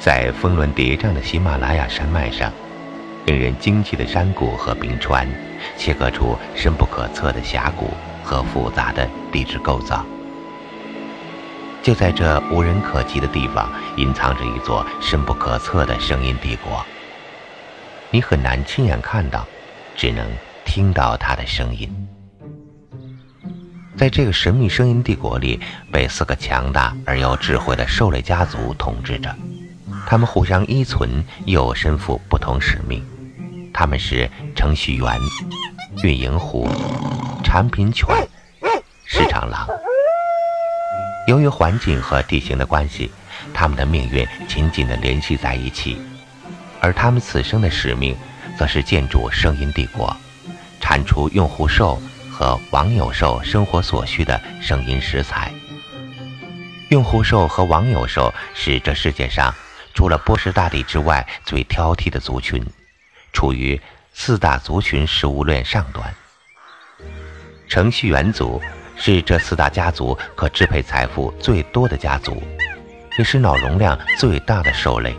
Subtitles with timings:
[0.00, 2.50] 在峰峦叠嶂的喜马拉雅山脉上，
[3.26, 5.28] 令人惊奇的山谷和冰川，
[5.76, 7.92] 切割出深不可测的峡谷
[8.24, 10.02] 和复杂的地质构造。
[11.82, 16.82] 就在这无人可及的地方，隐藏着一座深不可测的声音帝国。
[18.10, 19.46] 你很难亲眼看到，
[19.94, 20.26] 只能
[20.64, 22.08] 听到它的声音。
[23.98, 25.60] 在这个神秘声音帝国里，
[25.92, 29.36] 被四个强大而又智慧的兽类家族统治着。
[30.06, 33.04] 他们互相依存，又身负不同使命。
[33.72, 35.18] 他们是程序员、
[36.02, 36.68] 运营虎、
[37.44, 38.08] 产品犬、
[39.04, 39.66] 市场狼。
[41.28, 43.10] 由于环境和地形的关系，
[43.54, 45.96] 他们的命运紧紧地联系在一起。
[46.80, 48.16] 而他们此生的使命，
[48.58, 50.14] 则是建筑声音帝国，
[50.80, 55.52] 产出用户兽和网友兽生活所需的声音食材。
[56.88, 59.54] 用户兽和网友兽是这世界上。
[60.00, 62.64] 除了波士大帝之外，最挑剔的族群，
[63.34, 63.78] 处于
[64.14, 66.14] 四大族群食物链上端。
[67.68, 68.62] 程序员族
[68.96, 72.42] 是这四大家族可支配财富最多的家族，
[73.18, 75.14] 也是脑容量最大的兽类。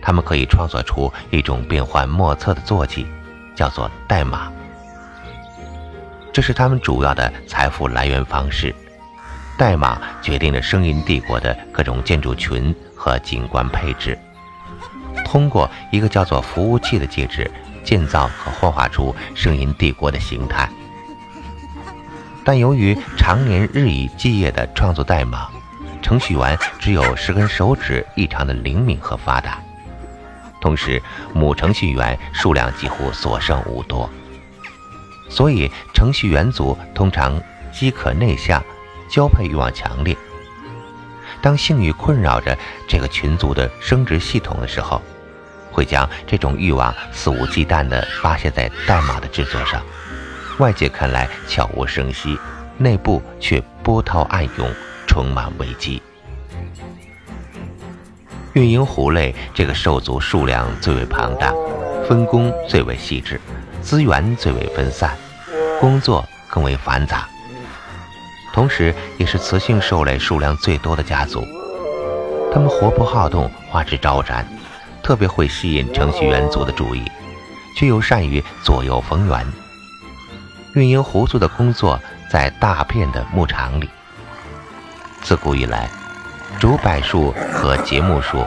[0.00, 3.06] 他们可以创作出一种变幻莫测的坐骑，
[3.54, 4.50] 叫做代码。
[6.32, 8.74] 这是他们主要的财富来源方式。
[9.58, 12.74] 代码决定了声音帝国的各种建筑群。
[12.98, 14.18] 和景观配置，
[15.24, 17.48] 通过一个叫做服务器的介质
[17.84, 20.68] 建造和幻化出声音帝国的形态。
[22.44, 25.46] 但由于常年日以继夜的创作代码，
[26.02, 29.60] 程序员只有十根手指异常的灵敏和发达，
[30.60, 31.00] 同时
[31.32, 34.10] 母程序员数量几乎所剩无多，
[35.28, 38.60] 所以程序员组通常饥渴内向，
[39.08, 40.16] 交配欲望强烈。
[41.42, 42.56] 当性欲困扰着
[42.88, 45.00] 这个群族的生殖系统的时候，
[45.70, 49.82] 会将这种欲望肆无忌惮地发泄在代码的制作上。
[50.58, 52.38] 外界看来悄无声息，
[52.78, 54.74] 内部却波涛暗涌，
[55.06, 56.02] 充满危机。
[58.54, 61.52] 运营狐类这个兽族数量最为庞大，
[62.08, 63.38] 分工最为细致，
[63.82, 65.14] 资源最为分散，
[65.78, 67.28] 工作更为繁杂。
[68.56, 71.46] 同时，也是雌性兽类数量最多的家族。
[72.50, 74.48] 它们活泼好动，花枝招展，
[75.02, 77.04] 特别会吸引程序员族的注意，
[77.76, 79.46] 却又善于左右逢源。
[80.72, 82.00] 运营狐族的工作
[82.30, 83.90] 在大片的牧场里。
[85.20, 85.90] 自古以来，
[86.58, 88.42] 竹柏树和节木树，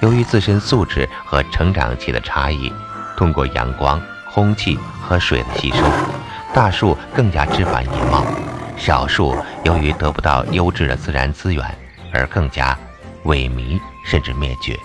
[0.00, 2.70] 由于自身素质和成长期的差异，
[3.16, 3.98] 通过阳光、
[4.34, 5.78] 空气和水的吸收，
[6.52, 8.22] 大树更加枝繁叶茂。
[8.76, 11.64] 少数由于得不到优质的自然资源
[12.12, 12.78] 而更加
[13.24, 14.78] 萎靡甚至灭绝，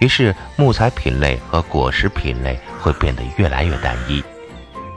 [0.00, 4.24] 于是木材品类和果实品类会变得越来越单一，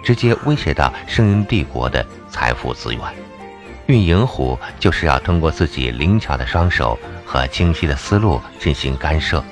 [0.01, 3.01] 直接威胁到声音帝国的财富资源。
[3.87, 9.43] 运营虎就是要通过自己灵巧的双手和清晰的思路进行干涉，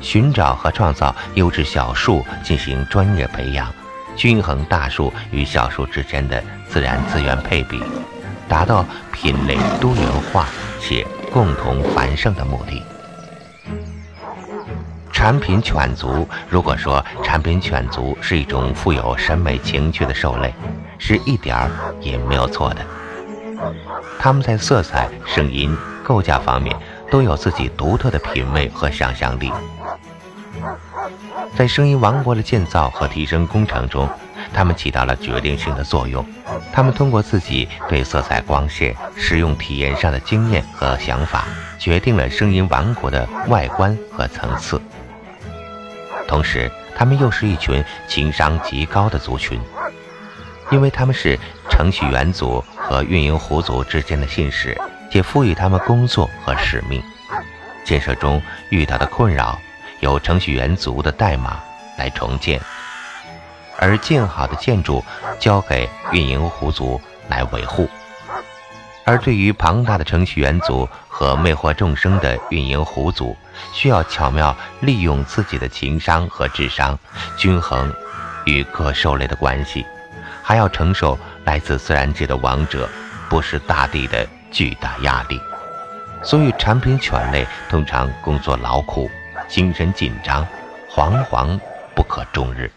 [0.00, 3.70] 寻找和创造优质小树进行专业培养。
[4.16, 7.82] 均衡大树与小树之间的自然资源配比，
[8.48, 10.46] 达到品类多元化
[10.80, 12.82] 且共同繁盛的目的。
[15.12, 20.52] 产品犬族，如果说产品犬族是一种富有审美情趣的兽类，
[20.98, 22.84] 是一点儿也没有错的。
[24.18, 26.76] 它们在色彩、声音、构架方面
[27.10, 29.52] 都有自己独特的品味和想象力。
[31.56, 34.08] 在声音王国的建造和提升工程中，
[34.52, 36.24] 他们起到了决定性的作用。
[36.72, 41.44] 他们通过自己对色彩、光线、使用体验上的经验和想法，
[41.78, 44.80] 决定了声音王国的外观和层次。
[46.26, 49.60] 同时，他们又是一群情商极高的族群，
[50.70, 54.78] 因为他们是程序员族和运营虎族之间的信使，
[55.10, 57.02] 且赋予他们工作和使命。
[57.84, 59.58] 建设中遇到的困扰。
[60.02, 61.60] 由程序员族的代码
[61.96, 62.60] 来重建，
[63.78, 65.02] 而建好的建筑
[65.38, 67.88] 交给运营狐族来维护。
[69.04, 73.36] 而对于庞大的程序员族和魅惑众生的运营狐族，
[73.72, 76.98] 需要巧妙利用自己的情商和智商，
[77.36, 77.92] 均衡
[78.44, 79.86] 与各兽类的关系，
[80.42, 82.88] 还要承受来自自然界的王者
[83.28, 85.40] 不是大地的巨大压力。
[86.24, 89.08] 所以，产品犬类通常工作劳苦。
[89.52, 90.46] 精神紧张，
[90.90, 91.60] 惶惶
[91.94, 92.72] 不可终日。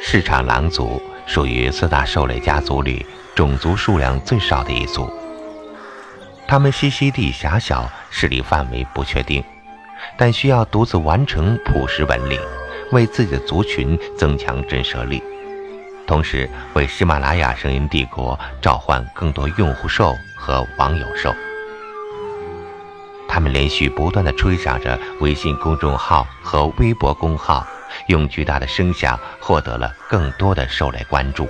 [0.00, 3.04] 市场狼族属于四大兽类家族里
[3.34, 5.12] 种族数量最少的一族。
[6.48, 9.44] 他们栖息地狭小，势力范围不确定，
[10.16, 12.40] 但需要独自完成捕食本领，
[12.90, 15.22] 为自己的族群增强震慑力，
[16.06, 21.34] 同时为喜马拉雅声音帝国召唤更多用户兽和网友兽。
[23.36, 27.66] 他们连续不断地吹响着微信公众号和微博公号，
[28.08, 31.46] 用巨大的声响获得了更多的兽类关注。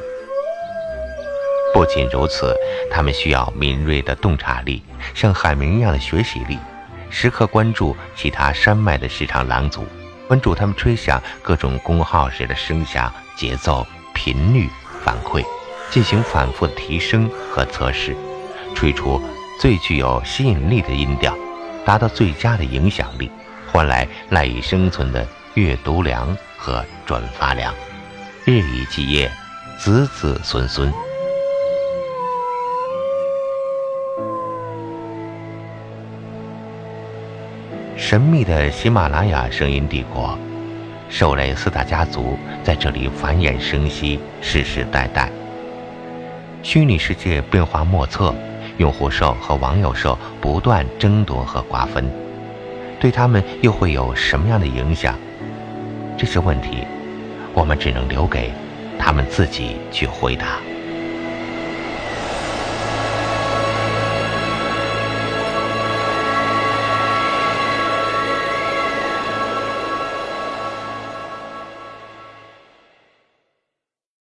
[1.72, 2.52] 不仅如此，
[2.90, 4.82] 他们需要敏锐的洞察力，
[5.14, 6.58] 像海绵一样的学习力，
[7.08, 9.86] 时刻关注其他山脉的市场狼族，
[10.26, 14.68] 关注他们吹响各种公号时的声响、节奏、频率
[15.04, 15.40] 反馈，
[15.88, 18.16] 进行反复的提升和测试，
[18.74, 19.22] 吹出
[19.60, 21.32] 最具有吸引力的音调，
[21.86, 23.30] 达到最佳的影响力，
[23.70, 25.24] 换来赖以生存的
[25.54, 27.72] 阅读量和转发量，
[28.44, 29.30] 日以继夜，
[29.78, 30.92] 子子孙孙。
[37.96, 40.36] 神秘的喜马拉雅声音帝国，
[41.08, 45.30] 兽类四大家族在这里繁衍生息，世世代代。
[46.64, 48.34] 虚拟世界变化莫测，
[48.78, 52.04] 用户兽和网友兽不断争夺和瓜分，
[53.00, 55.14] 对他们又会有什么样的影响？
[56.16, 56.86] 这些问题，
[57.52, 58.52] 我们只能留给
[58.98, 60.58] 他们自己去回答。